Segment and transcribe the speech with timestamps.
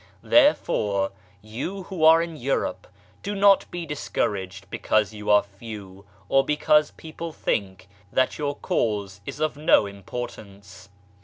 [0.23, 1.11] Therefore,
[1.43, 2.87] you who are in Europe,
[3.21, 8.55] do not be dis couraged because you are few or because people think that your
[8.55, 10.89] Cause is of no importance.